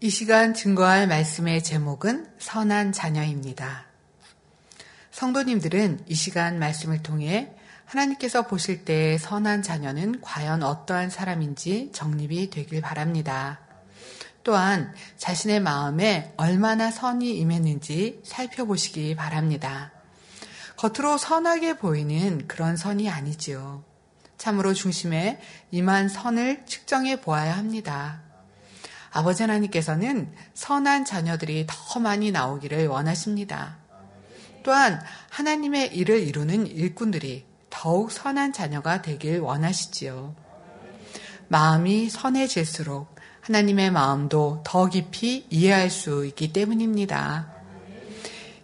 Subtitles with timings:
[0.00, 3.86] 이 시간 증거할 말씀의 제목은 선한 자녀입니다.
[5.10, 7.50] 성도님들은 이 시간 말씀을 통해
[7.84, 13.58] 하나님께서 보실 때 선한 자녀는 과연 어떠한 사람인지 정립이 되길 바랍니다.
[14.44, 19.90] 또한 자신의 마음에 얼마나 선이 임했는지 살펴보시기 바랍니다.
[20.76, 23.82] 겉으로 선하게 보이는 그런 선이 아니지요.
[24.36, 25.40] 참으로 중심에
[25.72, 28.27] 임한 선을 측정해 보아야 합니다.
[29.10, 33.76] 아버지 하나님께서는 선한 자녀들이 더 많이 나오기를 원하십니다.
[34.62, 40.34] 또한 하나님의 일을 이루는 일꾼들이 더욱 선한 자녀가 되길 원하시지요.
[41.48, 47.50] 마음이 선해질수록 하나님의 마음도 더 깊이 이해할 수 있기 때문입니다.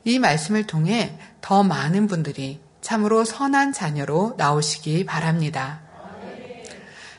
[0.05, 5.81] 이 말씀을 통해 더 많은 분들이 참으로 선한 자녀로 나오시기 바랍니다.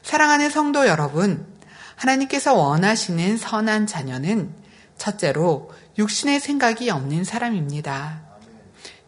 [0.04, 1.55] 사랑하는 성도 여러분,
[1.96, 4.54] 하나님께서 원하시는 선한 자녀는
[4.98, 8.22] 첫째로 육신의 생각이 없는 사람입니다.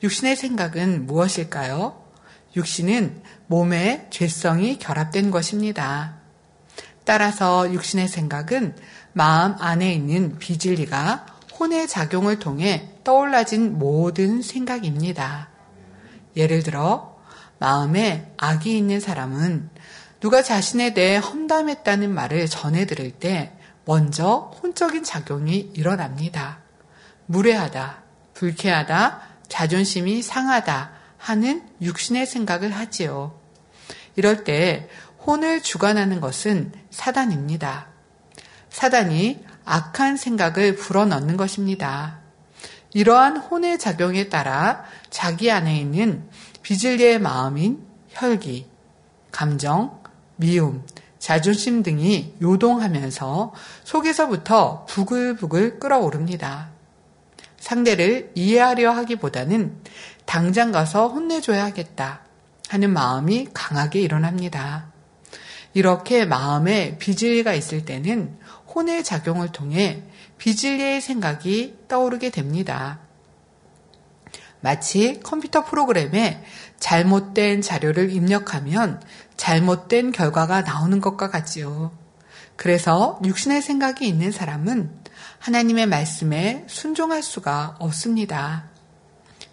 [0.04, 2.04] 육신의 생각은 무엇일까요?
[2.56, 6.16] 육신은 몸에 죄성이 결합된 것입니다.
[7.04, 8.76] 따라서 육신의 생각은
[9.14, 11.26] 마음 안에 있는 비진리가
[11.60, 15.50] 혼의 작용을 통해 떠올라진 모든 생각입니다.
[16.36, 17.18] 예를 들어
[17.60, 19.70] 마음에 악이 있는 사람은
[20.20, 23.54] 누가 자신에 대해 험담했다는 말을 전해 들을 때
[23.86, 26.60] 먼저 혼적인 작용이 일어납니다.
[27.28, 33.40] 무례하다, 불쾌하다, 자존심이 상하다 하는 육신의 생각을 하지요.
[34.16, 34.90] 이럴 때
[35.26, 37.88] 혼을 주관하는 것은 사단입니다.
[38.70, 42.20] 사단이 악한 생각을 불어넣는 것입니다.
[42.94, 46.28] 이러한 혼의 작용에 따라 자기 안에 있는
[46.64, 48.68] 비질리의 마음인 혈기,
[49.32, 50.02] 감정,
[50.38, 50.84] 미움,
[51.20, 56.70] 자존심 등이 요동하면서 속에서부터 부글부글 끓어오릅니다.
[57.60, 59.76] 상대를 이해하려 하기보다는
[60.26, 62.22] 당장 가서 혼내줘야겠다
[62.70, 64.92] 하는 마음이 강하게 일어납니다.
[65.74, 68.38] 이렇게 마음에 비질리가 있을 때는
[68.74, 70.04] 혼의 작용을 통해
[70.38, 73.00] 비질리의 생각이 떠오르게 됩니다.
[74.60, 76.44] 마치 컴퓨터 프로그램에
[76.80, 79.02] 잘못된 자료를 입력하면
[79.38, 81.92] 잘못된 결과가 나오는 것과 같지요.
[82.56, 84.92] 그래서 육신의 생각이 있는 사람은
[85.40, 88.66] 하나님의 말씀에 순종할 수가 없습니다.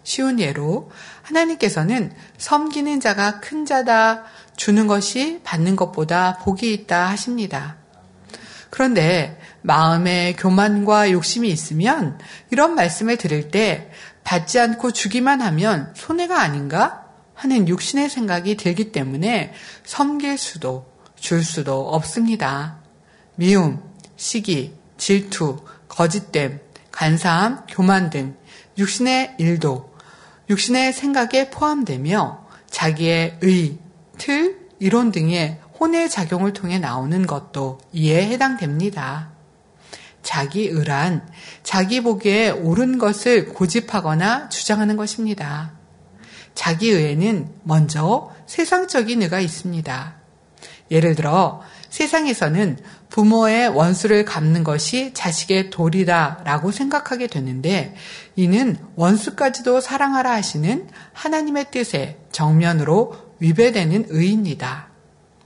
[0.03, 0.91] 쉬운 예로
[1.23, 4.23] 하나님께서는 섬기는 자가 큰 자다
[4.55, 7.77] 주는 것이 받는 것보다 복이 있다 하십니다.
[8.69, 12.19] 그런데 마음에 교만과 욕심이 있으면
[12.51, 13.91] 이런 말씀을 들을 때
[14.23, 17.04] 받지 않고 주기만 하면 손해가 아닌가
[17.45, 22.79] 하는 육신의 생각이 들기 때문에 섬길 수도 줄 수도 없습니다.
[23.35, 23.83] 미움,
[24.15, 26.59] 시기, 질투, 거짓됨,
[26.91, 28.35] 간사함, 교만 등
[28.79, 29.93] 육신의 일도
[30.49, 33.77] 육신의 생각에 포함되며 자기의 의,
[34.17, 39.33] 틀, 이론 등의 혼의 작용을 통해 나오는 것도 이에 해당됩니다.
[40.23, 41.27] 자기 의란
[41.61, 45.84] 자기 보기에 옳은 것을 고집하거나 주장하는 것입니다.
[46.55, 50.15] 자기 의에는 먼저 세상적인 의가 있습니다.
[50.91, 52.77] 예를 들어 세상에서는
[53.09, 57.95] 부모의 원수를 갚는 것이 자식의 도리다 라고 생각하게 되는데
[58.35, 64.89] 이는 원수까지도 사랑하라 하시는 하나님의 뜻에 정면으로 위배되는 의입니다.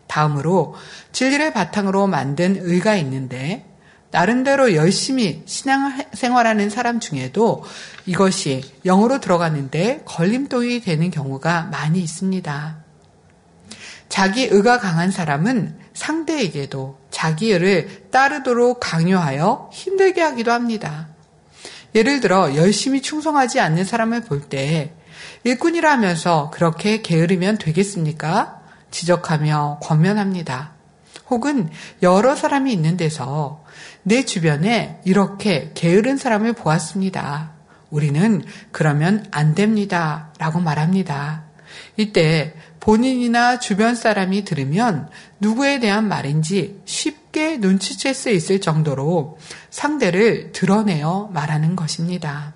[0.08, 0.76] 다음으로
[1.12, 3.69] 진리를 바탕으로 만든 의가 있는데
[4.12, 7.64] 나름대로 열심히 신앙 생활하는 사람 중에도
[8.06, 12.78] 이것이 영으로 들어가는데 걸림돌이 되는 경우가 많이 있습니다.
[14.10, 21.10] 자기 의가 강한 사람은 상대에게도 자기 의를 따르도록 강요하여 힘들게 하기도 합니다.
[21.94, 24.94] 예를 들어 열심히 충성하지 않는 사람을 볼 때
[25.44, 28.62] 일꾼이라 하면서 그렇게 게으르면 되겠습니까?
[28.92, 30.74] 지적하며 권면합니다.
[31.30, 31.70] 혹은
[32.02, 33.64] 여러 사람이 있는 데서
[34.04, 37.52] 내 주변에 이렇게 게으른 사람을 보았습니다.
[37.90, 40.34] 우리는 그러면 안 됩니다.
[40.38, 41.44] 라고 말합니다.
[41.98, 45.10] 이때 본인이나 주변 사람이 들으면
[45.40, 49.38] 누구에 대한 말인지 쉽게 눈치챌 수 있을 정도로
[49.70, 52.54] 상대를 드러내어 말하는 것입니다.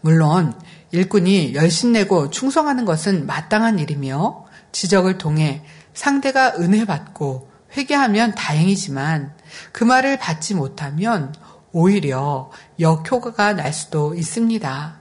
[0.00, 0.54] 물론
[0.90, 5.62] 일꾼이 열심내고 충성하는 것은 마땅한 일이며 지적을 통해
[5.94, 9.34] 상대가 은혜 받고 회개하면 다행이지만
[9.72, 11.34] 그 말을 받지 못하면
[11.72, 14.94] 오히려 역효과가 날 수도 있습니다.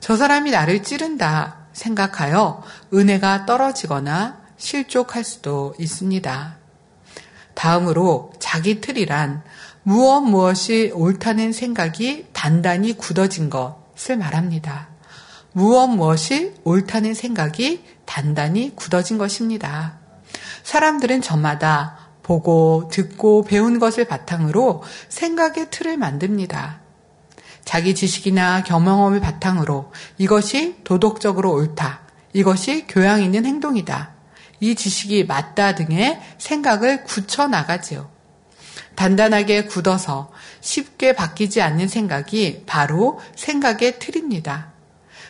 [0.00, 2.62] 저 사람이 나를 찌른다 생각하여
[2.92, 6.56] 은혜가 떨어지거나 실족할 수도 있습니다.
[7.54, 9.42] 다음으로 자기 틀이란
[9.82, 14.88] 무엇 무엇이 옳다는 생각이 단단히 굳어진 것을 말합니다.
[15.52, 19.98] 무엇 무엇이 옳다는 생각이 단단히 굳어진 것입니다.
[20.64, 26.80] 사람들은 저마다 보고 듣고 배운 것을 바탕으로 생각의 틀을 만듭니다.
[27.64, 32.00] 자기 지식이나 경험을 바탕으로 이것이 도덕적으로 옳다.
[32.32, 34.10] 이것이 교양 있는 행동이다.
[34.58, 38.10] 이 지식이 맞다 등의 생각을 굳혀 나가지요.
[38.96, 44.72] 단단하게 굳어서 쉽게 바뀌지 않는 생각이 바로 생각의 틀입니다.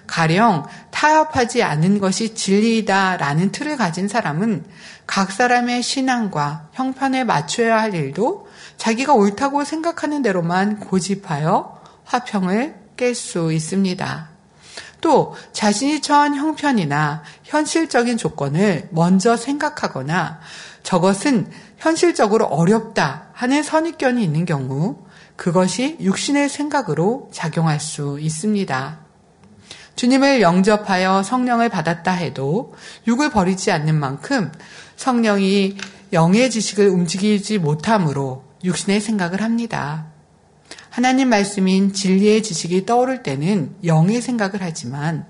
[0.07, 0.65] 가령
[0.97, 4.65] 타협하지 않는 것이 진리이다라는 틀을 가진 사람은
[5.07, 8.49] 각 사람의 신앙과 형편에 맞춰야 할 일도
[8.79, 14.31] 자기가 옳다고 생각하는 대로만 고집하여 화평을 깰 수 있습니다.
[15.03, 20.41] 또 자신이 처한 형편이나 현실적인 조건을 먼저 생각하거나
[20.83, 25.05] 저것은 현실적으로 어렵다 하는 선입견이 있는 경우
[25.37, 29.06] 그것이 육신의 생각으로 작용할 수 있습니다.
[29.97, 32.75] 주님을 영접하여 성령을 받았다 해도
[33.07, 34.53] 육을 버리지 않는 만큼
[34.97, 35.77] 성령이
[36.13, 40.07] 영의 지식을 움직이지 못함으로 육신의 생각을 합니다.
[40.91, 45.27] 하나님 말씀인 진리의 지식이 떠오를 때는 영의 생각을 하지만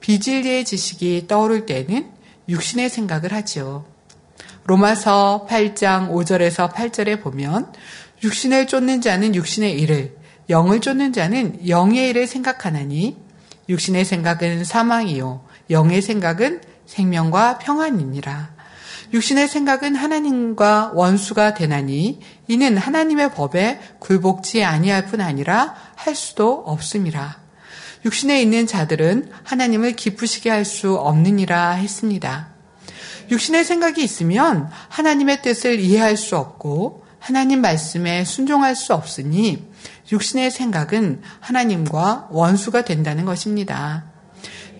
[0.00, 2.10] 비진리의 지식이 떠오를 때는
[2.48, 3.84] 육신의 생각을 하지요.
[4.64, 7.72] 로마서 8장 5절에서 8절에 보면
[8.22, 10.16] 육신을 쫓는 자는 육신의 일을
[10.48, 13.25] 영을 쫓는 자는 영의 일을 생각하나니
[13.68, 18.56] 육신의 생각은 사망이요 영의 생각은 생명과 평안이니라.
[19.12, 27.46] 육신의 생각은 하나님과 원수가 되나니 이는 하나님의 법에 굴복지 아니할 뿐 아니라 할 수도 없음이라.
[28.04, 32.48] 육신에 있는 자들은 하나님을 기쁘시게 할 수 없느니라 했습니다.
[33.30, 39.66] 육신의 생각이 있으면 하나님의 뜻을 이해할 수 없고 하나님 말씀에 순종할 수 없으니
[40.10, 44.04] 육신의 생각은 하나님과 원수가 된다는 것입니다.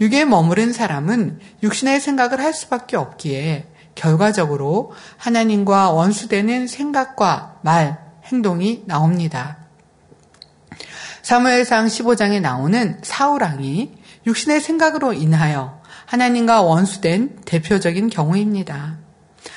[0.01, 9.59] 육에 머무른 사람은 육신의 생각을 할 수밖에 없기에 결과적으로 하나님과 원수되는 생각과 말, 행동이 나옵니다.
[11.23, 13.95] 사무엘상 15장에 나오는 사우랑이
[14.27, 19.06] 육신의 생각으로 인하여 하나님과 원수된 대표적인 경우입니다.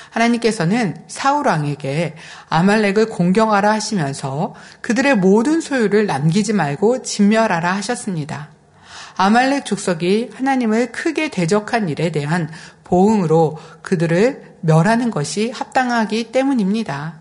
[0.09, 2.15] 하나님께서는 사울 왕에게
[2.49, 8.49] 아말렉을 공경하라 하시면서 그들의 모든 소유를 남기지 말고 진멸하라 하셨습니다.
[9.15, 12.49] 아말렉 족속이 하나님을 크게 대적한 일에 대한
[12.85, 17.19] 보응으로 그들을 멸하는 것이 합당하기 때문입니다.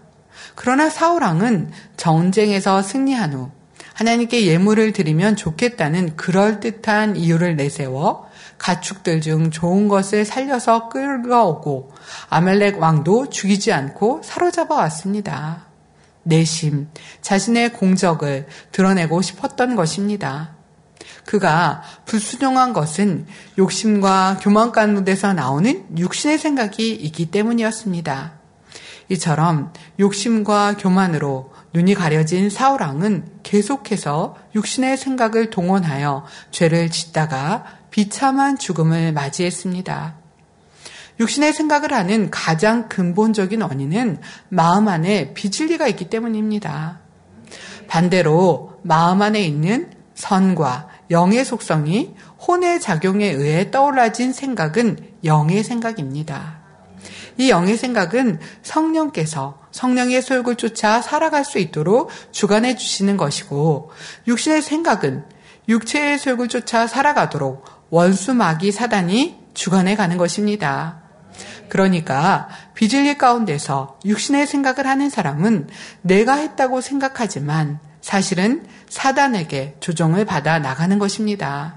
[0.55, 3.50] 그러나 사울 왕은 전쟁에서 승리한 후
[3.94, 8.28] 하나님께 예물을 드리면 좋겠다는 그럴듯한 이유를 내세워
[8.59, 11.93] 가축들 중 좋은 것을 살려서 끌어오고
[12.29, 15.67] 아멜렉 왕도 죽이지 않고 사로잡아 왔습니다.
[16.25, 16.89] 내심
[17.23, 20.57] 자신의 공적을 드러내고 싶었던 것입니다.
[21.25, 23.27] 그가 불순종한 것은
[23.59, 28.33] 욕심과 교만 가운데서 나오는 육신의 생각이 있기 때문이었습니다.
[29.11, 37.65] 이처럼 욕심과 교만으로 눈이 가려진 사울왕은 계속해서 육신의 생각을 동원하여 죄를 짓다가
[37.99, 40.15] 비참한 죽음을 맞이했습니다.
[41.19, 47.00] 육신의 생각을 하는 가장 근본적인 원인은 마음 안에 비진리가 있기 때문입니다.
[47.88, 52.14] 반대로 마음 안에 있는 선과 영의 속성이
[52.47, 56.61] 혼의 작용에 의해 떠올라진 생각은 영의 생각입니다.
[57.37, 63.90] 이 영의 생각은 성령께서 성령의 소욕을 쫓아 살아갈 수 있도록 주관해 주시는 것이고
[64.28, 65.25] 육신의 생각은
[65.69, 71.02] 육체의 소욕을 쫓아 살아가도록 원수 마귀 사단이 주관해 가는 것입니다.
[71.68, 75.68] 그러니까 비질리 가운데서 육신의 생각을 하는 사람은
[76.02, 81.76] 내가 했다고 생각하지만 사실은 사단에게 조정을 받아 나가는 것입니다.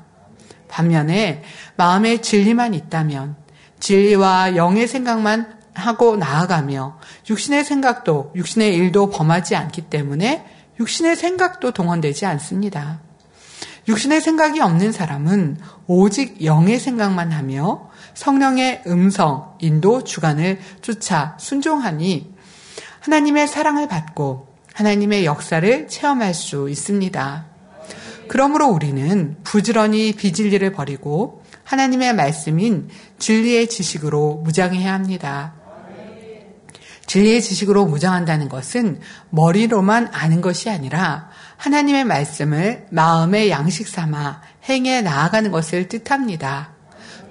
[0.67, 1.43] 반면에
[1.75, 3.35] 마음에 진리만 있다면
[3.79, 6.99] 진리와 영의 생각만 하고 나아가며
[7.29, 10.45] 육신의 생각도 육신의 일도 범하지 않기 때문에
[10.79, 12.99] 육신의 생각도 동원되지 않습니다.
[13.91, 22.33] 육신의 생각이 없는 사람은 오직 영의 생각만 하며 성령의 음성, 인도, 주관을 쫓아 순종하니
[23.01, 27.45] 하나님의 사랑을 받고 하나님의 역사를 체험할 수 있습니다.
[28.29, 32.87] 그러므로 우리는 부지런히 비진리를 버리고 하나님의 말씀인
[33.19, 35.60] 진리의 지식으로 무장해야 합니다.
[37.11, 39.01] 진리의 지식으로 무장한다는 것은
[39.31, 41.27] 머리로만 아는 것이 아니라
[41.57, 44.39] 하나님의 말씀을 마음의 양식 삼아
[44.69, 46.69] 행해 나아가는 것을 뜻합니다.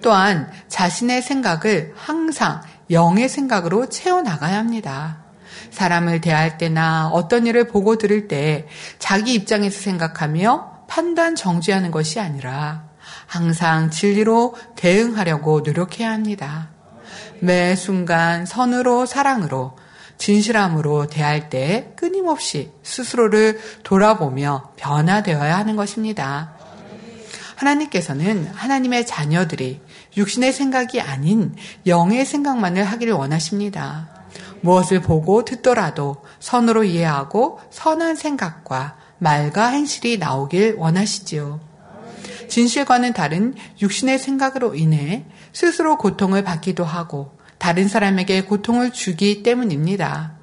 [0.03, 2.61] 또한 자신의 생각을 항상
[2.91, 5.25] 영의 생각으로 채워 나가야 합니다.
[5.71, 8.69] 사람을 대할 때나 어떤 일을 보고 들을 때
[8.99, 12.85] 자기 입장에서 생각하며 판단 정지하는 것이 아니라
[13.27, 16.69] 항상 진리로 대응하려고 노력해야 합니다.
[17.41, 19.77] 매 순간 선으로 사랑으로
[20.19, 26.55] 진실함으로 대할 때 끊임없이 스스로를 돌아보며 변화되어야 하는 것입니다.
[27.57, 29.81] 하나님께서는 하나님의 자녀들이
[30.17, 31.55] 육신의 생각이 아닌
[31.87, 34.09] 영의 생각만을 하기를 원하십니다.
[34.63, 41.70] 무엇을 보고 듣더라도 선으로 이해하고 선한 생각과 말과 행실이 나오길 원하시지요.
[42.51, 50.35] 진실과는 다른 육신의 생각으로 인해 스스로 고통을 받기도 하고 다른 사람에게 고통을 주기 때문입니다.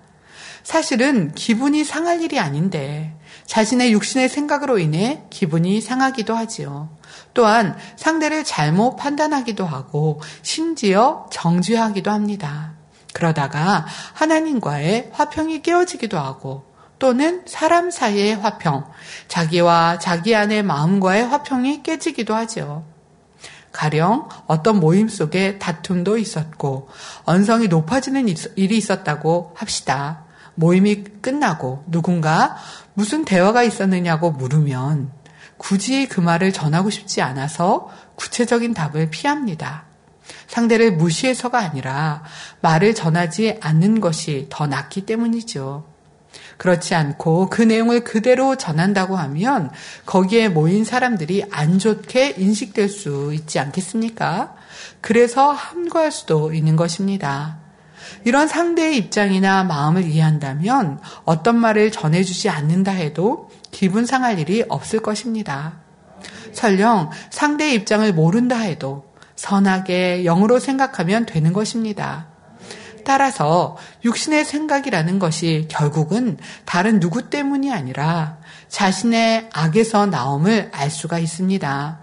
[0.63, 3.13] 사실은 기분이 상할 일이 아닌데
[3.45, 6.89] 자신의 육신의 생각으로 인해 기분이 상하기도 하지요.
[7.33, 12.73] 또한 상대를 잘못 판단하기도 하고 심지어 정죄하기도 합니다.
[13.13, 16.65] 그러다가 하나님과의 화평이 깨어지기도 하고
[16.99, 18.85] 또는 사람 사이의 화평,
[19.27, 22.85] 자기와 자기 안의 마음과의 화평이 깨지기도 하죠.
[23.71, 26.89] 가령 어떤 모임 속에 다툼도 있었고
[27.25, 30.23] 언성이 높아지는 일이 있었다고 합시다.
[30.55, 32.57] 모임이 끝나고 누군가
[32.95, 35.11] 무슨 대화가 있었느냐고 물으면
[35.57, 39.85] 굳이 그 말을 전하고 싶지 않아서 구체적인 답을 피합니다.
[40.47, 42.23] 상대를 무시해서가 아니라
[42.61, 45.96] 말을 전하지 않는 것이 더 낫기 때문이죠.
[46.57, 49.71] 그렇지 않고 그 내용을 그대로 전한다고 하면
[50.05, 54.55] 거기에 모인 사람들이 안 좋게 인식될 수 있지 않겠습니까?
[55.01, 57.59] 그래서 함구할 수도 있는 것입니다.
[58.23, 65.79] 이런 상대의 입장이나 마음을 이해한다면 어떤 말을 전해주지 않는다 해도 기분 상할 일이 없을 것입니다.
[66.53, 72.36] 설령 상대의 입장을 모른다 해도 선하게 영으로 생각하면 되는 것입니다.
[73.07, 78.37] 따라서 육신의 생각이라는 것이 결국은 다른 누구 때문이 아니라
[78.67, 81.99] 자신의 악에서 나옴을 알 수가 있습니다.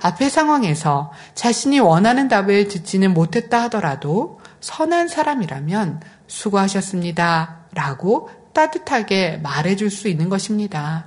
[0.00, 7.66] 앞의 상황에서 자신이 원하는 답을 듣지는 못했다 하더라도 선한 사람이라면 수고하셨습니다.
[7.74, 11.04] 라고 따뜻하게 말해줄 수 있는 것입니다.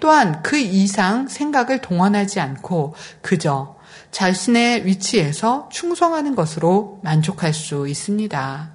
[0.00, 3.75] 또한 그 이상 생각을 동원하지 않고 그저
[4.10, 8.70] 자신의 위치에서 충성하는 것으로 만족할 수 있습니다.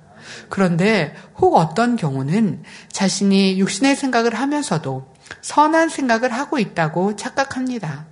[0.49, 5.07] 그런데 혹 어떤 경우는 자신이 육신의 생각을 하면서도
[5.41, 8.05] 선한 생각을 하고 있다고 착각합니다.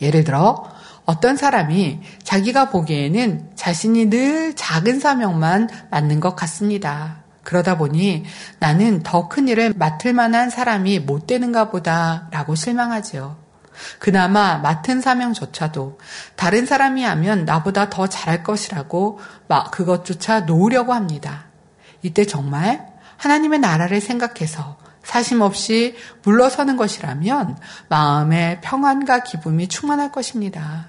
[0.00, 0.70] 예를 들어
[1.04, 7.24] 어떤 사람이 자기가 보기에는 자신이 늘 작은 사명만 맡는 것 같습니다.
[7.42, 8.24] 그러다 보니
[8.58, 13.49] 나는 더 큰 일을 맡을 만한 사람이 못 되는가 보다 라고 실망하지요.
[13.98, 15.98] 그나마 맡은 사명조차도
[16.36, 21.46] 다른 사람이 하면 나보다 더 잘할 것이라고 막 그것조차 놓으려고 합니다.
[22.02, 22.86] 이때 정말
[23.16, 27.58] 하나님의 나라를 생각해서 사심 없이 물러서는 것이라면
[27.88, 30.86] 마음의 평안과 기쁨이 충만할 것입니다.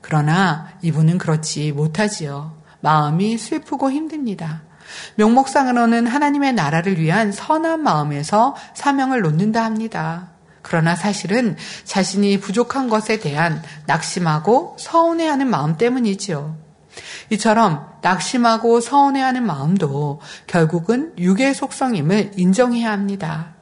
[0.00, 2.56] 그러나 이분은 그렇지 못하지요.
[2.80, 4.62] 마음이 슬프고 힘듭니다.
[5.16, 10.27] 명목상으로는 하나님의 나라를 위한 선한 마음에서 사명을 놓는다 합니다.
[10.68, 16.58] 그러나 사실은 자신이 부족한 것에 대한 낙심하고 서운해하는 마음 때문이지요.
[17.30, 23.54] 이처럼 낙심하고 서운해하는 마음도 결국은 육의 속성임을 인정해야 합니다.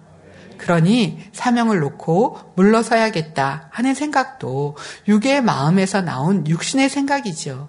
[0.58, 7.68] 그러니 사명을 놓고 물러서야겠다 하는 생각도 육의 마음에서 나온 육신의 생각이지요.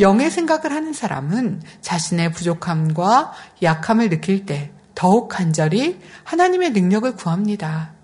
[0.00, 3.32] 영의 생각을 하는 사람은 자신의 부족함과
[3.62, 7.95] 약함을 느낄 때 더욱 간절히 하나님의 능력을 구합니다.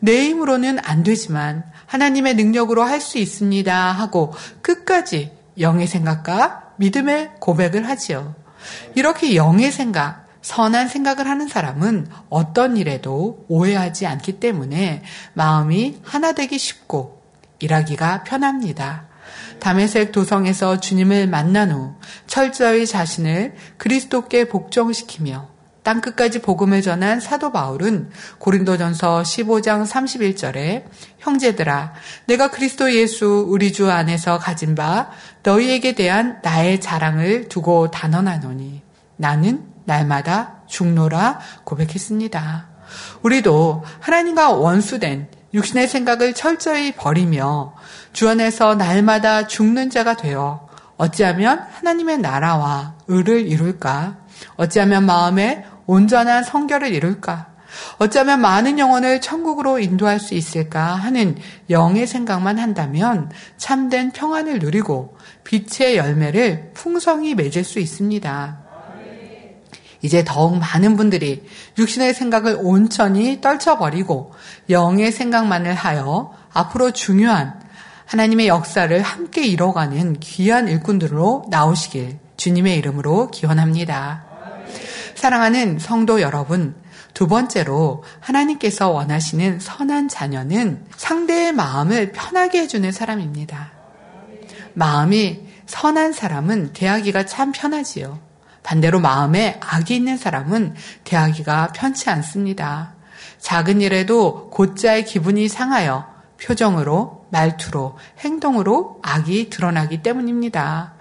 [0.00, 7.88] 내 힘으로는 안 되지만 하나님의 능력으로 할 수 있습니다 하고 끝까지 영의 생각과 믿음의 고백을
[7.88, 8.34] 하지요.
[8.94, 15.02] 이렇게 영의 생각, 선한 생각을 하는 사람은 어떤 일에도 오해하지 않기 때문에
[15.34, 17.22] 마음이 하나 되기 쉽고
[17.60, 19.08] 일하기가 편합니다.
[19.58, 21.94] 담에색 도성에서 주님을 만난 후
[22.26, 25.48] 철저히 자신을 그리스도께 복종시키며
[25.88, 30.84] 땅끝까지 복음을 전한 사도 바울은 고린도전서 15장 31절에
[31.18, 31.94] 형제들아
[32.26, 35.08] 내가 그리스도 예수 우리 주 안에서 가진 바
[35.44, 38.82] 너희에게 대한 나의 자랑을 두고 단언하노니
[39.16, 42.68] 나는 날마다 죽노라 고백했습니다.
[43.22, 47.74] 우리도 하나님과 원수된 육신의 생각을 철저히 버리며
[48.12, 50.68] 주 안에서 날마다 죽는 자가 되어
[50.98, 54.18] 어찌하면 하나님의 나라와 의를 이룰까?
[54.56, 57.48] 어찌하면 마음에 온전한 성결을 이룰까?
[57.96, 61.36] 어쩌면 많은 영혼을 천국으로 인도할 수 있을까 하는
[61.70, 68.58] 영의 생각만 한다면 참된 평안을 누리고 빛의 열매를 풍성히 맺을 수 있습니다.
[70.02, 71.42] 이제 더욱 많은 분들이
[71.78, 74.32] 육신의 생각을 온천히 떨쳐버리고
[74.68, 77.60] 영의 생각만을 하여 앞으로 중요한
[78.04, 84.27] 하나님의 역사를 함께 이뤄가는 귀한 일꾼들로 나오시길 주님의 이름으로 기원합니다.
[85.18, 86.76] 사랑하는 성도 여러분,
[87.12, 93.72] 두 번째로 하나님께서 원하시는 선한 자녀는 상대의 마음을 편하게 해주는 사람입니다.
[94.74, 98.20] 마음이 선한 사람은 대하기가 참 편하지요.
[98.62, 102.94] 반대로 마음에 악이 있는 사람은 대하기가 편치 않습니다.
[103.40, 106.06] 작은 일에도 곧자의 기분이 상하여
[106.40, 110.94] 표정으로, 말투로, 행동으로 악이 드러나기 때문입니다.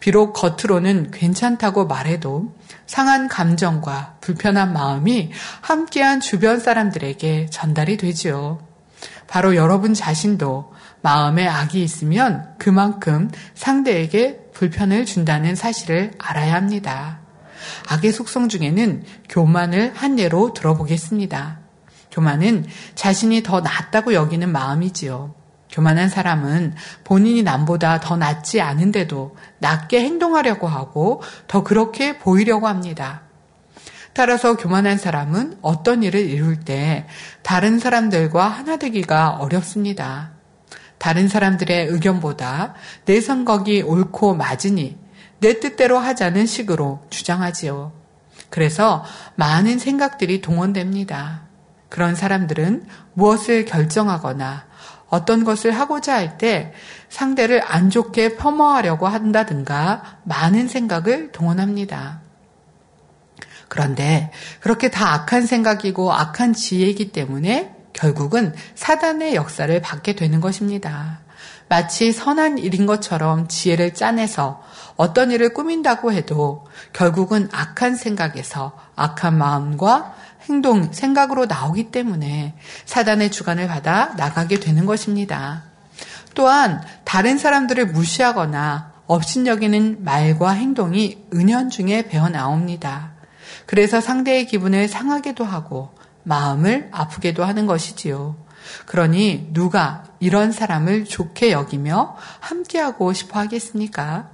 [0.00, 2.56] 비록 겉으로는 괜찮다고 말해도
[2.88, 5.30] 상한 감정과 불편한 마음이
[5.60, 8.66] 함께한 주변 사람들에게 전달이 되지요.
[9.28, 17.20] 바로 여러분 자신도 마음에 악이 있으면 그만큼 상대에게 불편을 준다는 사실을 알아야 합니다.
[17.88, 21.58] 악의 속성 중에는 교만을 한 예로 들어보겠습니다.
[22.10, 25.37] 교만은 자신이 더 낫다고 여기는 마음이지요.
[25.70, 33.22] 교만한 사람은 본인이 남보다 더 낫지 않은데도 낫게 행동하려고 하고 더 그렇게 보이려고 합니다.
[34.12, 37.06] 따라서 교만한 사람은 어떤 일을 이룰 때
[37.42, 40.32] 다른 사람들과 하나 되기가 어렵습니다.
[40.98, 44.98] 다른 사람들의 의견보다 내 선거기 옳고 맞으니
[45.40, 47.92] 내 뜻대로 하자는 식으로 주장하지요.
[48.50, 49.04] 그래서
[49.36, 51.42] 많은 생각들이 동원됩니다.
[51.88, 54.66] 그런 사람들은 무엇을 결정하거나
[55.08, 56.72] 어떤 것을 하고자 할 때
[57.08, 62.20] 상대를 안 좋게 폄하하려고 한다든가 많은 생각을 동원합니다.
[63.68, 71.20] 그런데 그렇게 다 악한 생각이고 악한 지혜이기 때문에 결국은 사단의 역사를 받게 되는 것입니다.
[71.68, 74.62] 마치 선한 일인 것처럼 지혜를 짜내서
[74.96, 80.14] 어떤 일을 꾸민다고 해도 결국은 악한 생각에서 악한 마음과
[80.48, 82.54] 행동, 생각으로 나오기 때문에
[82.86, 85.64] 사단의 주관을 받아 나가게 되는 것입니다.
[86.34, 93.12] 또한 다른 사람들을 무시하거나 업신여기는 말과 행동이 은연 중에 배어 나옵니다.
[93.66, 95.90] 그래서 상대의 기분을 상하게도 하고
[96.22, 98.36] 마음을 아프게도 하는 것이지요.
[98.86, 104.30] 그러니 누가 이런 사람을 좋게 여기며 함께하고 싶어 하겠습니까?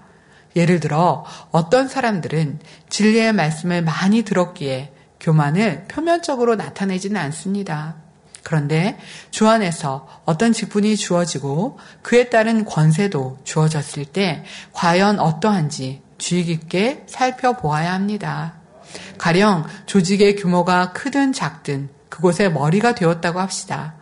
[0.57, 4.94] 예를 들어 어떤 사람들은 진리의 말씀을 많이 들었기에
[5.25, 7.97] 교만을 표면적으로 나타내지는 않습니다.
[8.43, 8.99] 그런데
[9.31, 17.95] 주 안에서 어떤 직분이 주어지고 그에 따른 권세도 주어졌을 때 과연 어떠한지 주의 깊게 살펴보아야
[17.95, 18.57] 합니다.
[19.17, 23.95] 가령 조직의 규모가 크든 작든 그곳에 머리가 되었다고 합시다.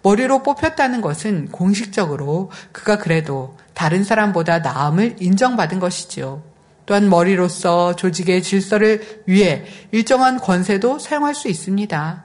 [0.00, 6.51] 머리로 뽑혔다는 것은 공식적으로 그가 그래도 다른 사람보다 나음을 인정받은 것이지요.
[6.86, 12.24] 또한 머리로서 조직의 질서를 위해 일정한 권세도 사용할 수 있습니다.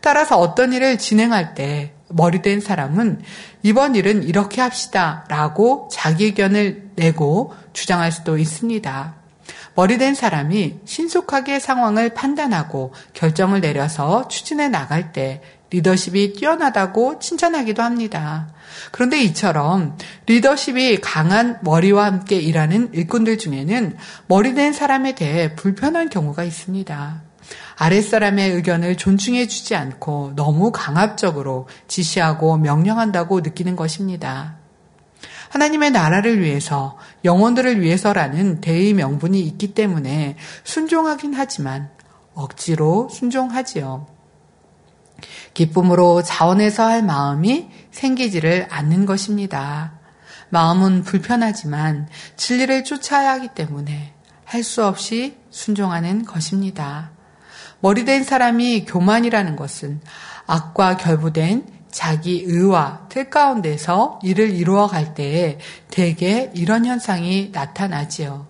[0.00, 3.20] 따라서 어떤 일을 진행할 때 머리된 사람은
[3.62, 9.14] 이번 일은 이렇게 합시다 라고 자기 의견을 내고 주장할 수도 있습니다.
[9.74, 18.48] 머리된 사람이 신속하게 상황을 판단하고 결정을 내려서 추진해 나갈 때 리더십이 뛰어나다고 칭찬하기도 합니다.
[18.92, 23.96] 그런데 이처럼 리더십이 강한 머리와 함께 일하는 일꾼들 중에는
[24.28, 27.22] 머리된 사람에 대해 불편한 경우가 있습니다.
[27.78, 34.56] 아랫사람의 의견을 존중해 주지 않고 너무 강압적으로 지시하고 명령한다고 느끼는 것입니다.
[35.50, 41.90] 하나님의 나라를 위해서, 영혼들을 위해서라는 대의 명분이 있기 때문에 순종하긴 하지만
[42.34, 44.15] 억지로 순종하지요.
[45.54, 49.98] 기쁨으로 자원해서 할 마음이 생기지를 않는 것입니다.
[50.50, 57.10] 마음은 불편하지만 진리를 쫓아야 하기 때문에 할 수 없이 순종하는 것입니다.
[57.80, 60.00] 머리된 사람이 교만이라는 것은
[60.46, 65.58] 악과 결부된 자기 의와 틀 가운데서 일을 이루어 갈 때에
[65.90, 68.48] 대개 이런 현상이 나타나지요.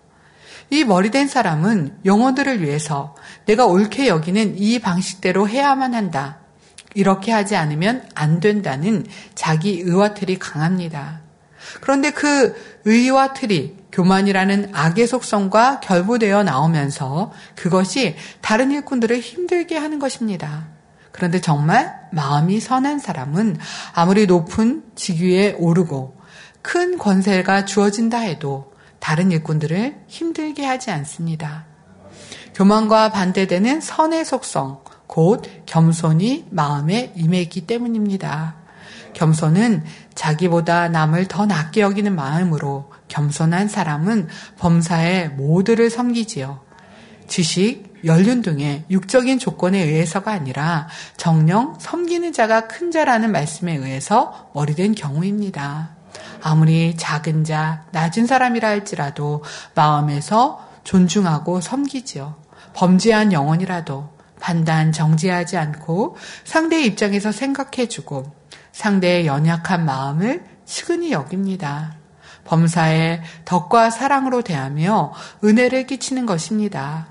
[0.70, 3.14] 이 머리된 사람은 영혼들을 위해서
[3.46, 6.40] 내가 옳게 여기는 이 방식대로 해야만 한다.
[6.96, 11.20] 이렇게 하지 않으면 안 된다는 자기 의와 틀이 강합니다.
[11.82, 12.54] 그런데 그
[12.87, 20.68] 의와 틀이 교만이라는 악의 속성과 결부되어 나오면서 그것이 다른 일꾼들을 힘들게 하는 것입니다.
[21.12, 23.59] 그런데 정말 마음이 선한 사람은
[23.94, 26.16] 아무리 높은 직위에 오르고
[26.62, 31.66] 큰 권세가 주어진다 해도 다른 일꾼들을 힘들게 하지 않습니다.
[32.54, 38.57] 교만과 반대되는 선의 속성, 곧 겸손이 마음에 임했기 때문입니다.
[39.14, 46.61] 겸손은 자기보다 남을 더 낫게 여기는 마음으로 겸손한 사람은 범사에 모두를 섬기지요.
[47.27, 54.95] 지식, 연륜 등의 육적인 조건에 의해서가 아니라 정령 섬기는 자가 큰 자라는 말씀에 의해서 머리된
[54.95, 55.97] 경우입니다.
[56.42, 59.42] 아무리 작은 자, 낮은 사람이라 할지라도
[59.75, 62.37] 마음에서 존중하고 섬기지요.
[62.75, 68.33] 범죄한 영혼이라도 판단 정지하지 않고 상대의 입장에서 생각해주고
[68.72, 71.96] 상대의 연약한 마음을 측은히 여깁니다.
[72.44, 77.09] 범사에 덕과 사랑으로 대하며 은혜를 끼치는 것입니다.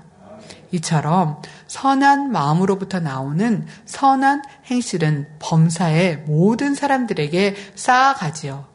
[0.72, 8.66] 이처럼 선한 마음으로부터 나오는 선한 행실은 범사의 모든 사람들에게 쌓아가지요.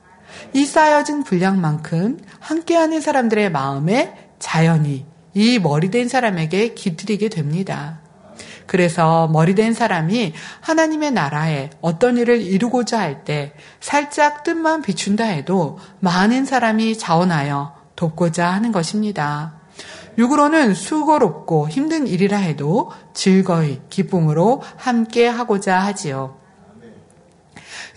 [0.54, 8.01] 이 쌓여진 분량만큼 함께하는 사람들의 마음에 자연히 이 머리된 사람에게 기들이게 됩니다.
[8.68, 16.46] 그래서 머리된 사람이 하나님의 나라에 어떤 일을 이루고자 할 때 살짝 뜻만 비춘다 해도 많은
[16.46, 19.54] 사람이 자원하여 돕고자 하는 것입니다.
[20.18, 26.38] 육으로는 수고롭고 힘든 일이라 해도 즐거이 기쁨으로 함께 하고자 하지요.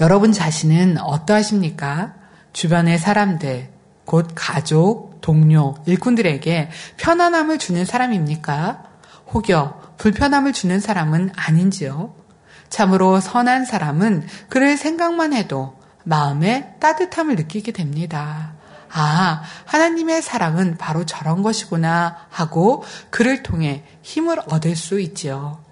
[0.01, 2.15] 여러분 자신은 어떠하십니까?
[2.53, 3.69] 주변의 사람들,
[4.05, 8.94] 곧 가족, 동료, 일꾼들에게 편안함을 주는 사람입니까?
[9.35, 12.15] 혹여 불편함을 주는 사람은 아닌지요?
[12.69, 18.55] 참으로 선한 사람은 그를 생각만 해도 마음에 따뜻함을 느끼게 됩니다.
[18.93, 25.63] 아, 하나님의 사랑은 바로 저런 것이구나 하고 그를 통해 힘을 얻을 수 있지요.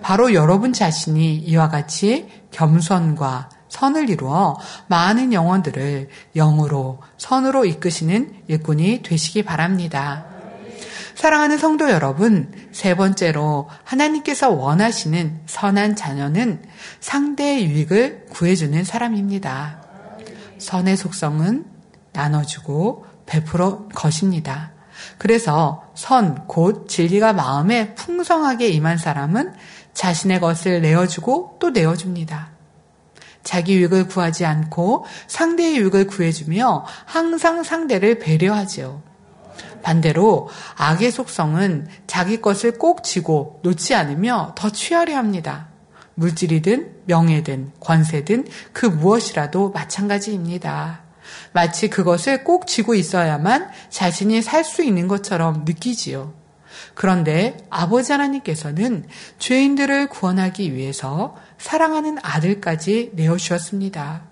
[0.00, 9.44] 바로 여러분 자신이 이와 같이 겸손과 선을 이루어 많은 영혼들을 영으로 선으로 이끄시는 일꾼이 되시기
[9.44, 10.37] 바랍니다.
[11.18, 16.62] 사랑하는 성도 여러분, 세 번째로 하나님께서 원하시는 선한 자녀는
[17.00, 19.82] 상대의 유익을 구해주는 사람입니다.
[20.58, 21.64] 선의 속성은
[22.12, 24.70] 나눠주고 베풀어 것입니다.
[25.18, 29.54] 그래서 선, 곧 진리가 마음에 풍성하게 임한 사람은
[29.94, 32.50] 자신의 것을 내어주고 또 내어줍니다.
[33.42, 39.07] 자기 유익을 구하지 않고 상대의 유익을 구해주며 항상 상대를 배려하지요.
[39.82, 45.68] 반대로 악의 속성은 자기 것을 꼭 쥐고 놓지 않으며 더 취하려 합니다.
[46.14, 51.02] 물질이든 명예든 권세든 그 무엇이라도 마찬가지입니다.
[51.52, 56.34] 마치 그것을 꼭 쥐고 있어야만 자신이 살 수 있는 것처럼 느끼지요.
[56.94, 59.06] 그런데 아버지 하나님께서는
[59.38, 64.22] 죄인들을 구원하기 위해서 사랑하는 아들까지 내어주셨습니다.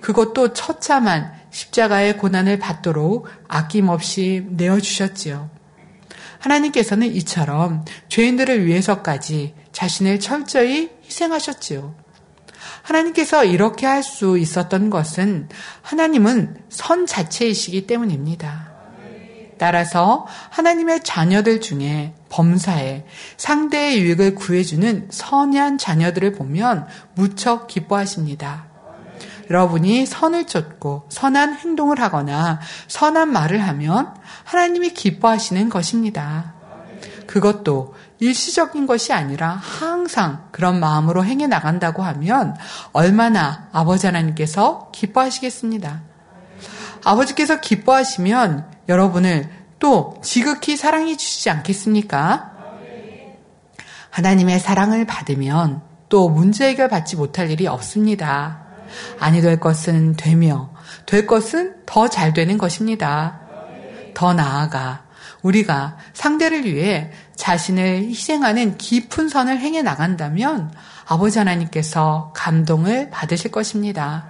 [0.00, 5.50] 그것도 처참한 십자가의 고난을 받도록 아낌없이 내어주셨지요.
[6.40, 11.94] 하나님께서는 이처럼 죄인들을 위해서까지 자신을 철저히 희생하셨지요.
[12.82, 15.48] 하나님께서 이렇게 할 수 있었던 것은
[15.82, 18.72] 하나님은 선 자체이시기 때문입니다.
[19.56, 23.04] 따라서 하나님의 자녀들 중에 범사에
[23.36, 28.73] 상대의 유익을 구해주는 선한 자녀들을 보면 무척 기뻐하십니다.
[29.50, 36.54] 여러분이 선을 쫓고 선한 행동을 하거나 선한 말을 하면 하나님이 기뻐하시는 것입니다.
[37.26, 42.56] 그것도 일시적인 것이 아니라 항상 그런 마음으로 행해 나간다고 하면
[42.92, 46.02] 얼마나 아버지 하나님께서 기뻐하시겠습니다.
[47.04, 52.52] 아버지께서 기뻐하시면 여러분을 또 지극히 사랑해 주시지 않겠습니까?
[54.10, 58.63] 하나님의 사랑을 받으면 또 문제 해결 받지 못할 일이 없습니다.
[59.18, 60.70] 아니 될 것은 되며
[61.06, 63.40] 될 것은 더 잘 되는 것입니다.
[64.14, 65.04] 더 나아가
[65.42, 70.72] 우리가 상대를 위해 자신을 희생하는 깊은 선을 행해 나간다면
[71.06, 74.26] 아버지 하나님께서 감동을 받으실 것입니다.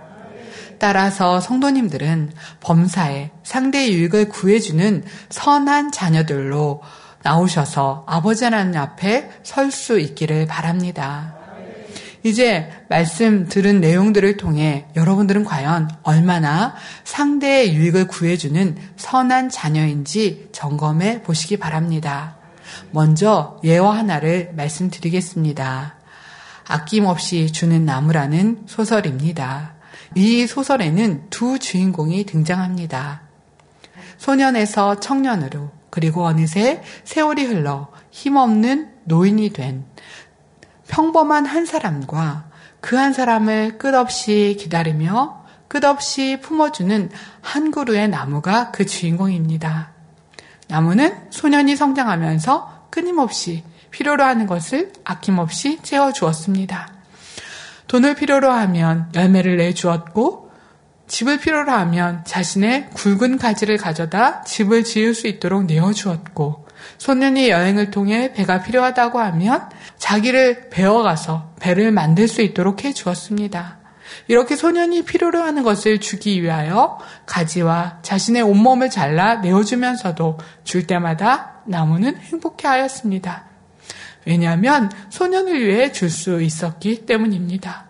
[0.80, 6.82] 따라서 성도님들은 범사에 상대의 유익을 구해주는 선한 자녀들로
[7.22, 11.43] 나오셔서 아버지 하나님 앞에 설 수 있기를 바랍니다.
[12.24, 21.58] 이제 말씀 들은 내용들을 통해 여러분들은 과연 얼마나 상대의 유익을 구해주는 선한 자녀인지 점검해 보시기
[21.58, 22.38] 바랍니다.
[22.92, 25.96] 먼저 예화 하나를 말씀드리겠습니다.
[26.66, 29.74] 아낌없이 주는 나무라는 소설입니다.
[30.14, 33.20] 이 소설에는 두 주인공이 등장합니다.
[34.16, 39.84] 소년에서 청년으로 그리고 어느새 세월이 흘러 힘없는 노인이 된
[40.88, 42.44] 평범한 한 사람과
[42.80, 49.92] 그 한 사람을 끝없이 기다리며 끝없이 품어주는 한 그루의 나무가 그 주인공입니다.
[50.68, 56.92] 나무는 소년이 성장하면서 끊임없이 필요로 하는 것을 아낌없이 채워주었습니다.
[57.86, 60.50] 돈을 필요로 하면 열매를 내주었고,
[61.06, 66.66] 집을 필요로 하면 자신의 굵은 가지를 가져다 집을 지을 수 있도록 내어주었고,
[66.98, 73.78] 소년이 여행을 통해 배가 필요하다고 하면 자기를 배워가서 배를 만들 수 있도록 해 주었습니다.
[74.28, 82.16] 이렇게 소년이 필요로 하는 것을 주기 위하여 가지와 자신의 온몸을 잘라 내어주면서도 줄 때마다 나무는
[82.16, 83.46] 행복해 하였습니다.
[84.26, 87.86] 왜냐하면 소년을 위해 줄 수 있었기 때문입니다.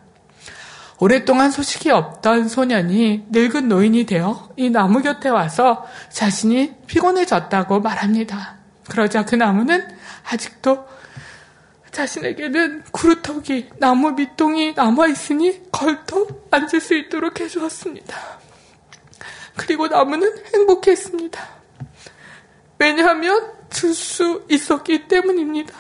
[0.98, 8.56] 오랫동안 소식이 없던 소년이 늙은 노인이 되어 이 나무 곁에 와서 자신이 피곤해졌다고 말합니다.
[8.88, 9.86] 그러자 그 나무는
[10.30, 10.86] 아직도
[11.94, 18.16] 자신에게는 구루터기, 나무 밑동이 남아있으니 걸터 앉을 수 있도록 해주었습니다.
[19.56, 21.48] 그리고 나무는 행복했습니다.
[22.78, 25.72] 왜냐하면 줄 수 있었기 때문입니다.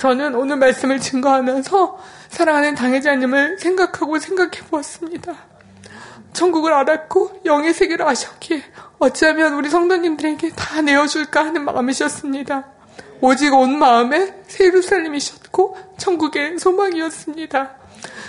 [0.00, 5.34] 저는 오늘 말씀을 증거하면서 사랑하는 당회자님을 생각하고 생각해 보았습니다.
[6.32, 8.62] 천국을 알았고 영의 세계를 아셨기에
[8.98, 12.79] 어찌하면 우리 성도님들에게 다 내어줄까 하는 마음이셨습니다.
[13.20, 17.76] 오직 온 마음에 세루살림이셨고 천국의 소망이었습니다.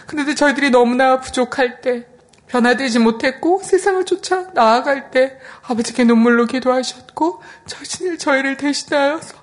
[0.08, 2.06] 그런데 저희들이 너무나 부족할 때
[2.48, 9.36] 변화되지 못했고 세상을 쫓아 나아갈 때 아버지께 눈물로 기도하셨고 자신을 저희를 대신하여서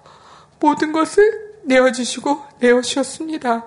[0.61, 3.65] 모든 것을 내어주시고 내어주셨습니다.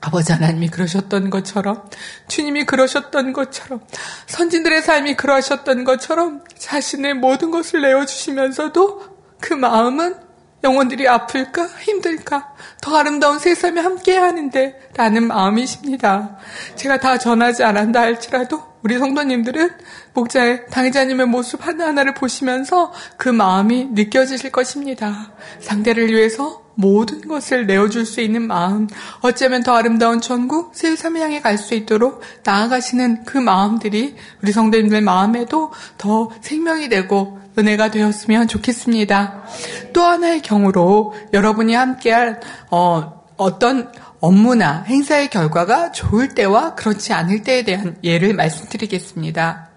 [0.00, 1.88] 아버지 하나님이 그러셨던 것처럼
[2.26, 3.82] 주님이 그러셨던 것처럼
[4.26, 9.02] 선진들의 삶이 그러하셨던 것처럼 자신의 모든 것을 내어주시면서도
[9.40, 10.29] 그 마음은
[10.62, 16.36] 영혼들이 아플까 힘들까 더 아름다운 세상에 함께 하는데 라는 마음이십니다.
[16.76, 19.70] 제가 다 전하지 않았다 할지라도 우리 성도님들은
[20.14, 25.32] 목자의 당회자님의 모습 하나하나를 보시면서 그 마음이 느껴지실 것입니다.
[25.60, 28.88] 상대를 위해서 모든 것을 내어줄 수 있는 마음,
[29.20, 35.70] 어쩌면 더 아름다운 천국, 세상을 향해 갈 수 있도록 나아가시는 그 마음들이 우리 성도님들 마음에도
[35.98, 39.44] 더 생명이 되고 은혜가 되었으면 좋겠습니다.
[39.92, 47.64] 또 하나의 경우로 여러분이 함께할 어, 어떤 업무나 행사의 결과가 좋을 때와 그렇지 않을 때에
[47.64, 49.68] 대한 예를 말씀드리겠습니다.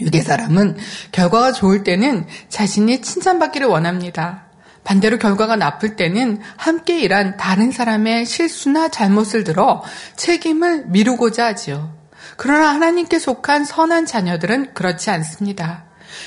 [0.00, 0.76] 유대 사람은
[1.12, 4.43] 결과가 좋을 때는 자신이 칭찬받기를 원합니다.
[4.84, 9.82] 반대로 결과가 나쁠 때는 함께 일한 다른 사람의 실수나 잘못을 들어
[10.16, 11.92] 책임을 미루고자 하지요.
[12.36, 15.84] 그러나 하나님께 속한 선한 자녀들은 그렇지 않습니다.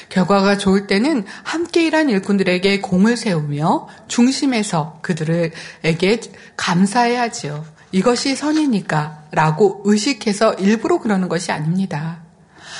[0.09, 6.19] 결과가 좋을 때는 함께 일한 일꾼들에게 공을 세우며 중심에서 그들에게
[6.57, 7.65] 감사해야 하지요.
[7.91, 12.26] 이것이 선이니까 라고 의식해서 일부러 그러는 것이 아닙니다.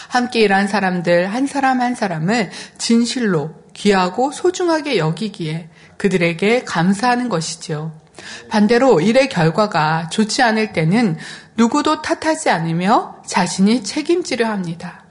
[0.08, 7.92] 함께 일한 사람들 한 사람 한 사람을 진실로 귀하고 소중하게 여기기에 그들에게 감사하는 것이지요.
[8.50, 11.18] 반대로 일의 결과가 좋지 않을 때는
[11.56, 15.04] 누구도 탓하지 않으며 자신이 책임지려 합니다.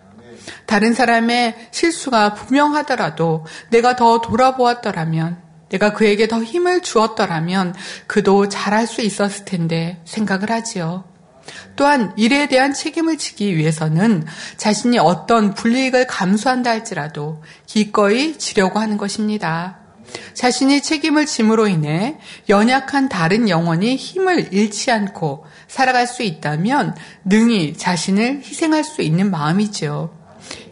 [0.66, 7.74] 다른 사람의 실수가 분명하더라도 내가 더 돌아보았더라면, 내가 그에게 더 힘을 주었더라면
[8.06, 11.04] 그도 잘할 수 있었을 텐데 생각을 하지요.
[11.76, 14.24] 또한 일에 대한 책임을 지기 위해서는
[14.56, 19.78] 자신이 어떤 불이익을 감수한다 할지라도 기꺼이 지려고 하는 것입니다.
[20.34, 28.42] 자신이 책임을 짐으로 인해 연약한 다른 영혼이 힘을 잃지 않고 살아갈 수 있다면 능히 자신을
[28.44, 30.14] 희생할 수 있는 마음이지요.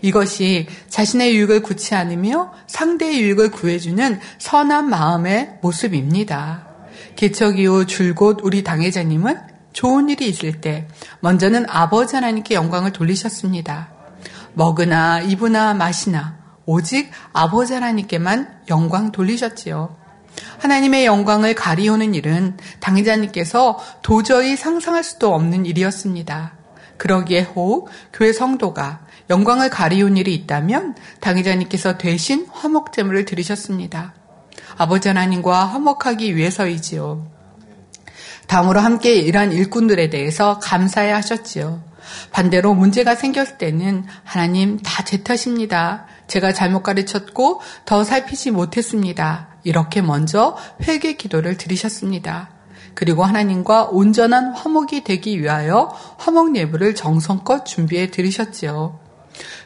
[0.03, 6.69] 이것이 자신의 유익을 구치 않으며 상대의 유익을 구해주는 선한 마음의 모습입니다.
[7.17, 10.89] 개척 이후 줄곧 우리 당회자님은 좋은 일이 있을 때
[11.21, 13.91] 먼저는 아버지 하나님께 영광을 돌리셨습니다.
[14.55, 19.97] 먹으나 입으나 마시나 오직 아버지 하나님께만 영광 돌리셨지요.
[20.59, 26.53] 하나님의 영광을 가리우는 일은 당회자님께서 도저히 상상할 수도 없는 일이었습니다.
[26.97, 34.15] 그러기에 혹 교회 성도가 영광을 가리운 일이 있다면 당회자님께서 대신 화목제물을 드리셨습니다.
[34.77, 37.34] 아버지 하나님과 화목하기 위해서이지요.
[38.47, 41.83] 다음으로 함께 일한 일꾼들에 대해서 감사해 하셨지요.
[42.33, 46.07] 반대로 문제가 생겼을 때는 하나님 다 제 탓입니다.
[46.27, 49.49] 제가 잘못 가르쳤고 더 살피지 못했습니다.
[49.65, 52.51] 이렇게 먼저 회개 기도를 드리셨습니다.
[52.95, 59.04] 그리고 하나님과 온전한 화목이 되기 위하여 화목 예불을 정성껏 준비해 드리셨지요.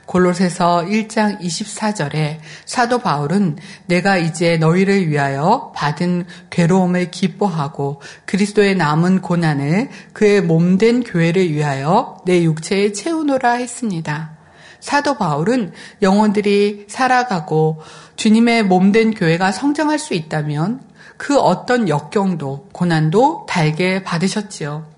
[0.08, 9.90] 골로새서 1장 24절에 사도 바울은 내가 이제 너희를 위하여 받은 괴로움을 기뻐하고 그리스도의 남은 고난을
[10.14, 14.36] 그의 몸된 교회를 위하여 내 육체에 채우노라 했습니다.
[14.80, 17.82] 사도 바울은 영혼들이 살아가고
[18.16, 20.80] 주님의 몸된 교회가 성장할 수 있다면
[21.18, 24.97] 그 어떤 역경도 고난도 달게 받으셨지요.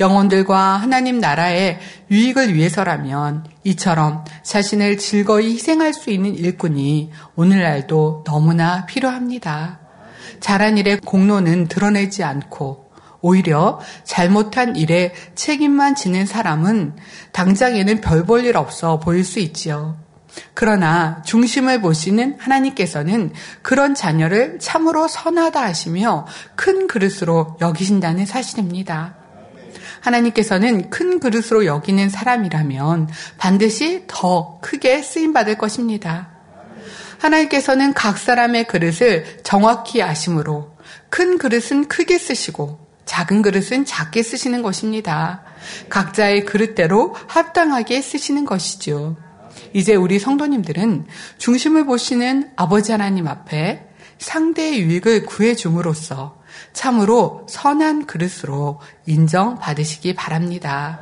[0.00, 1.78] 영혼들과 하나님 나라의
[2.10, 9.80] 유익을 위해서라면 이처럼 자신을 즐거이 희생할 수 있는 일꾼이 오늘날도 너무나 필요합니다.
[10.40, 12.84] 잘한 일의 공로는 드러내지 않고
[13.20, 16.96] 오히려 잘못한 일에 책임만 지는 사람은
[17.32, 19.96] 당장에는 별 볼 일 없어 보일 수 있지요.
[20.52, 23.32] 그러나 중심을 보시는 하나님께서는
[23.62, 29.14] 그런 자녀를 참으로 선하다 하시며 큰 그릇으로 여기신다는 사실입니다.
[30.04, 36.30] 하나님께서는 큰 그릇으로 여기는 사람이라면 반드시 더 크게 쓰임받을 것입니다.
[37.18, 40.74] 하나님께서는 각 사람의 그릇을 정확히 아심으로
[41.08, 45.42] 큰 그릇은 크게 쓰시고 작은 그릇은 작게 쓰시는 것입니다.
[45.88, 49.16] 각자의 그릇대로 합당하게 쓰시는 것이죠.
[49.72, 51.06] 이제 우리 성도님들은
[51.38, 53.86] 중심을 보시는 아버지 하나님 앞에
[54.18, 61.00] 상대의 유익을 구해줌으로써 참으로 선한 그릇으로 인정받으시기 바랍니다.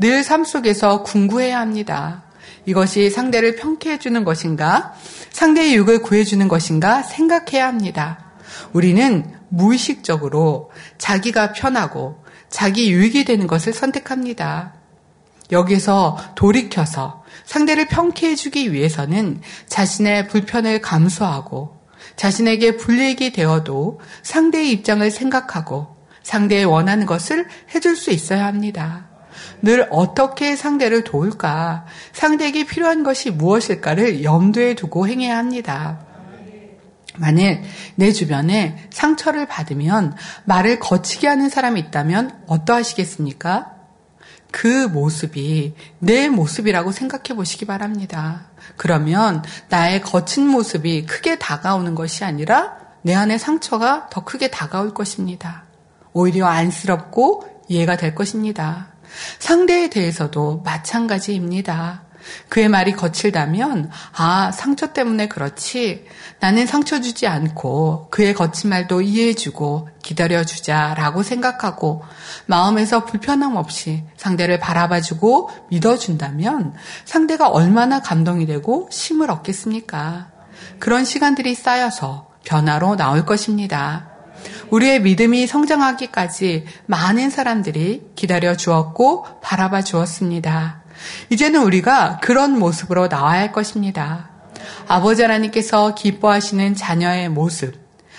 [0.00, 2.24] 늘 삶 속에서 궁구해야 합니다.
[2.66, 4.94] 이것이 상대를 평가해주는 것인가,
[5.30, 8.32] 상대의 유익을 구해 주는 것인가 생각해야 합니다.
[8.72, 14.74] 우리는 무의식적으로 자기가 편하고 자기 유익이 되는 것을 선택합니다.
[15.52, 21.73] 여기서 돌이켜서 상대를 평가해주기 위해서는 자신의 불편을 감수하고
[22.16, 29.08] 자신에게 불리익이 되어도 상대의 입장을 생각하고 상대의 원하는 것을 해줄 수 있어야 합니다.
[29.62, 36.00] 늘 어떻게 상대를 도울까, 상대에게 필요한 것이 무엇일까를 염두에 두고 행해야 합니다.
[37.16, 37.62] 만일
[37.94, 43.73] 내 주변에 상처를 받으면 말을 거치게 하는 사람이 있다면 어떠하시겠습니까?
[44.54, 48.46] 그 모습이 내 모습이라고 생각해 보시기 바랍니다.
[48.76, 55.64] 그러면 나의 거친 모습이 크게 다가오는 것이 아니라 내 안의 상처가 더 크게 다가올 것입니다.
[56.12, 58.90] 오히려 안쓰럽고 이해가 될 것입니다.
[59.40, 62.04] 상대에 대해서도 마찬가지입니다.
[62.48, 66.06] 그의 말이 거칠다면, 아, 상처 때문에 그렇지.
[66.40, 72.02] 나는 상처 주지 않고 그의 거친 말도 이해해주고 기다려주자라고 생각하고
[72.46, 80.28] 마음에서 불편함 없이 상대를 바라봐주고 믿어준다면 상대가 얼마나 감동이 되고 힘을 얻겠습니까?
[80.78, 84.10] 그런 시간들이 쌓여서 변화로 나올 것입니다.
[84.70, 90.83] 우리의 믿음이 성장하기까지 많은 사람들이 기다려 주었고 바라봐 주었습니다.
[91.30, 94.30] 이제는 우리가 그런 모습으로 나와야 할 것입니다.
[94.86, 97.74] 아버지 하나님께서 기뻐하시는 자녀의 모습,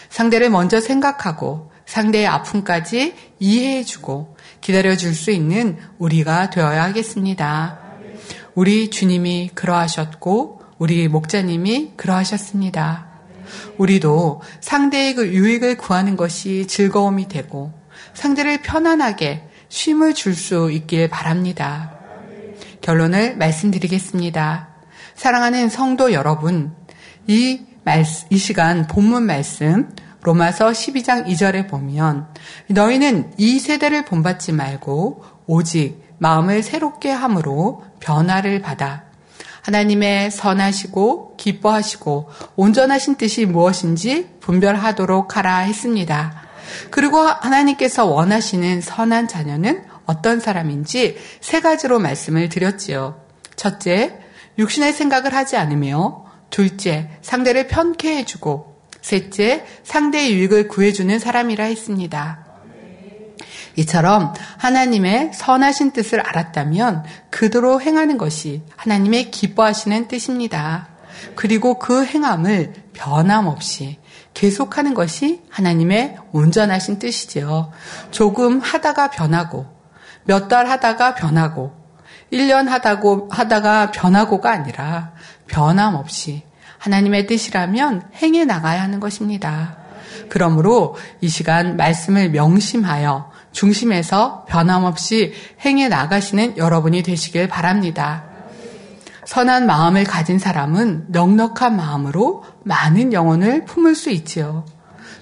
[0.09, 7.79] 상대를 먼저 생각하고 상대의 아픔까지 이해해주고 기다려줄 수 있는 우리가 되어야 하겠습니다.
[8.55, 13.07] 우리 주님이 그러하셨고, 우리 목자님이 그러하셨습니다.
[13.77, 17.73] 우리도 상대의 그 유익을 구하는 것이 즐거움이 되고,
[18.13, 21.94] 상대를 편안하게 쉼을 줄 수 있길 바랍니다.
[22.85, 24.67] 결론을 말씀드리겠습니다.
[25.15, 26.75] 사랑하는 성도 여러분,
[27.25, 29.89] 이, 말씀, 이 시간 본문 말씀,
[30.21, 32.27] 로마서 12장 2절에 보면,
[32.69, 39.05] 너희는 이 세대를 본받지 말고, 오직 마음을 새롭게 함으로 변화를 받아
[39.63, 46.45] 하나님의 선하시고 기뻐하시고 온전하신 뜻이 무엇인지 분별하도록 하라 했습니다.
[46.91, 53.21] 그리고 하나님께서 원하시는 선한 자녀는 어떤 사람인지 세 가지로 말씀을 드렸지요.
[53.55, 54.19] 첫째,
[54.57, 62.45] 육신의 생각을 하지 않으며 둘째, 상대를 편케 해주고 셋째, 상대의 유익을 구해주는 사람이라 했습니다.
[63.77, 70.87] 이처럼 하나님의 선하신 뜻을 알았다면 그대로 행하는 것이 하나님의 기뻐하시는 뜻입니다.
[71.35, 73.99] 그리고 그 행함을 변함없이
[74.33, 77.71] 계속하는 것이 하나님의 온전하신 뜻이지요.
[78.11, 79.74] 조금 하다가 변하고
[80.25, 81.73] 몇 달 하다가 변하고
[82.31, 85.13] 1년 하다고 하다가 변하고가 아니라
[85.47, 86.43] 변함없이
[86.79, 89.77] 하나님의 뜻이라면 행해 나가야 하는 것입니다.
[90.29, 95.33] 그러므로 이 시간 말씀을 명심하여 중심에서 변함없이
[95.63, 98.25] 행해 나가시는 여러분이 되시길 바랍니다.
[99.25, 104.65] 선한 마음을 가진 사람은 넉넉한 마음으로 많은 영혼을 품을 수 있지요.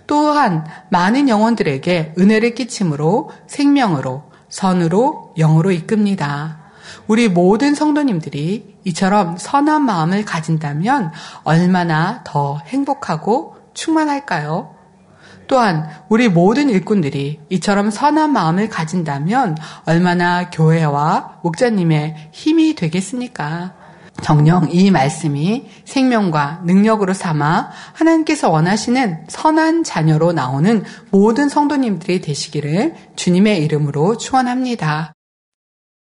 [0.08, 6.60] 또한 많은 영혼들에게 은혜를 끼침으로 생명으로 선으로 영으로 이끕니다.
[7.08, 11.12] 우리 모든 성도님들이 이처럼 선한 마음을 가진다면
[11.44, 14.76] 얼마나 더 행복하고 충만할까요?
[15.48, 23.74] 또한 우리 모든 일꾼들이 이처럼 선한 마음을 가진다면 얼마나 교회와 목자님의 힘이 되겠습니까?
[24.22, 33.64] 정령 이 말씀이 생명과 능력으로 삼아 하나님께서 원하시는 선한 자녀로 나오는 모든 성도님들이 되시기를 주님의
[33.64, 35.13] 이름으로 축원합니다.